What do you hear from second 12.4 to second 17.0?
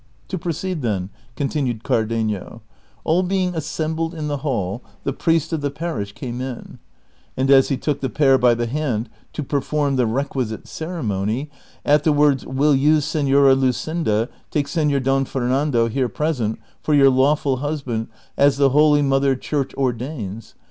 Will you, Senora Luseinda, take Seiior Don Fernando, here present, for